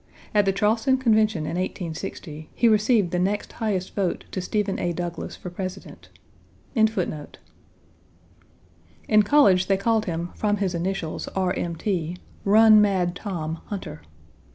[0.33, 4.93] At the Charleston Convention in 1860, he received the next highest vote to Stephen A.
[4.93, 6.09] Douglas for President.
[6.73, 7.27] Page 54 came.
[9.07, 11.53] In college they called him from his initials, R.
[11.53, 11.75] M.
[11.75, 14.01] T., "Run Mad Tom" Hunter.